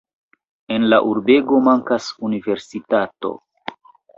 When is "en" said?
0.77-0.87